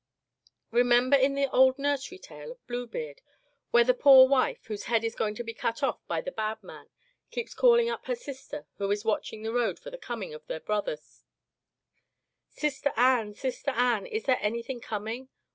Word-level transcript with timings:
Remember 0.71 1.15
in 1.15 1.35
the 1.35 1.45
old 1.51 1.77
nursery 1.77 2.17
tale 2.17 2.49
of 2.51 2.65
Bluebeard, 2.65 3.21
where 3.69 3.83
the 3.83 3.93
poor 3.93 4.27
wife, 4.27 4.65
whose 4.65 4.85
head 4.85 5.03
is 5.03 5.13
going 5.13 5.35
to 5.35 5.43
be 5.43 5.53
cut 5.53 5.83
off 5.83 5.99
by 6.07 6.21
the 6.21 6.31
bad 6.31 6.63
man 6.63 6.89
keeps 7.29 7.53
calling 7.53 7.87
up 7.87 8.01
to 8.01 8.07
her 8.07 8.15
sister, 8.15 8.65
who 8.79 8.89
is 8.89 9.05
watching 9.05 9.43
the 9.43 9.53
road 9.53 9.77
for 9.77 9.91
the 9.91 9.99
coming 9.99 10.33
of 10.33 10.47
their 10.47 10.59
brothers: 10.59 11.23
'Sister 12.49 12.91
Ann, 12.95 13.35
Sister 13.35 13.69
Ann, 13.69 14.07
is 14.07 14.23
there 14.23 14.39
anything 14.41 14.81
coming? 14.81 15.29